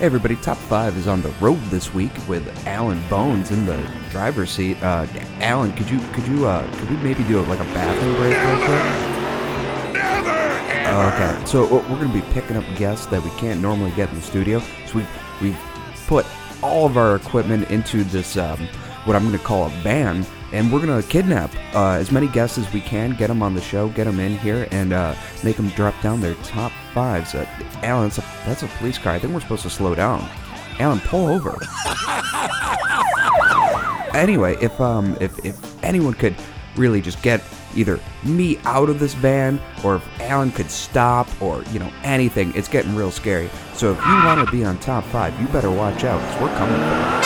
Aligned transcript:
Hey 0.00 0.06
everybody, 0.06 0.36
Top 0.36 0.56
5 0.56 0.96
is 0.96 1.06
on 1.06 1.20
the 1.20 1.28
road 1.42 1.60
this 1.64 1.92
week 1.92 2.10
with 2.26 2.66
Alan 2.66 3.06
Bones 3.10 3.50
in 3.50 3.66
the 3.66 3.76
driver's 4.08 4.50
seat. 4.50 4.82
Uh, 4.82 5.06
Alan, 5.40 5.74
could 5.74 5.90
you, 5.90 5.98
could 6.14 6.26
you, 6.26 6.46
uh, 6.46 6.66
could 6.78 6.88
we 6.88 6.96
maybe 6.96 7.22
do 7.24 7.38
like 7.42 7.60
a 7.60 7.64
bathroom 7.64 8.16
break 8.16 8.34
real 8.34 8.56
quick? 8.64 8.80
Okay, 10.88 11.44
so 11.44 11.66
uh, 11.66 11.86
we're 11.90 12.00
gonna 12.00 12.14
be 12.14 12.22
picking 12.32 12.56
up 12.56 12.64
guests 12.76 13.04
that 13.08 13.22
we 13.22 13.28
can't 13.32 13.60
normally 13.60 13.90
get 13.90 14.08
in 14.08 14.14
the 14.14 14.22
studio. 14.22 14.60
So 14.86 15.00
we 15.00 15.06
we've 15.42 15.58
put 16.06 16.24
all 16.62 16.86
of 16.86 16.96
our 16.96 17.16
equipment 17.16 17.70
into 17.70 18.02
this 18.02 18.38
um, 18.38 18.58
what 19.04 19.16
I'm 19.16 19.24
gonna 19.26 19.38
call 19.38 19.66
a 19.66 19.70
van, 19.82 20.24
and 20.52 20.72
we're 20.72 20.80
gonna 20.80 21.02
kidnap 21.02 21.54
uh, 21.74 21.92
as 21.92 22.10
many 22.10 22.26
guests 22.28 22.58
as 22.58 22.70
we 22.72 22.80
can, 22.80 23.14
get 23.14 23.28
them 23.28 23.42
on 23.42 23.54
the 23.54 23.60
show, 23.60 23.88
get 23.90 24.04
them 24.04 24.20
in 24.20 24.36
here, 24.38 24.66
and 24.70 24.92
uh, 24.92 25.14
make 25.44 25.56
them 25.56 25.68
drop 25.70 25.94
down 26.02 26.20
their 26.20 26.34
top 26.36 26.72
fives. 26.92 27.34
Uh, 27.34 27.46
Alan, 27.82 28.08
that's 28.08 28.18
a, 28.18 28.24
that's 28.46 28.62
a 28.62 28.66
police 28.78 28.98
car. 28.98 29.14
I 29.14 29.18
think 29.18 29.32
we're 29.32 29.40
supposed 29.40 29.62
to 29.62 29.70
slow 29.70 29.94
down. 29.94 30.28
Alan, 30.78 31.00
pull 31.00 31.28
over. 31.28 31.50
anyway, 34.14 34.56
if 34.60 34.80
um 34.80 35.16
if 35.20 35.44
if 35.44 35.84
anyone 35.84 36.14
could 36.14 36.34
really 36.76 37.00
just 37.00 37.22
get 37.22 37.42
either 37.76 38.00
me 38.24 38.58
out 38.64 38.88
of 38.88 38.98
this 38.98 39.14
van 39.14 39.60
or 39.84 39.96
if 39.96 40.20
Alan 40.20 40.50
could 40.50 40.70
stop 40.70 41.28
or 41.40 41.62
you 41.64 41.78
know 41.78 41.92
anything, 42.02 42.52
it's 42.54 42.68
getting 42.68 42.94
real 42.94 43.10
scary. 43.10 43.50
So 43.74 43.92
if 43.92 43.98
you 43.98 44.14
want 44.24 44.44
to 44.44 44.50
be 44.50 44.64
on 44.64 44.78
top 44.78 45.04
five, 45.04 45.38
you 45.40 45.46
better 45.48 45.70
watch 45.70 46.04
out 46.04 46.20
because 46.20 46.42
we're 46.42 46.56
coming 46.56 46.76
for 46.76 47.16
you. 47.16 47.19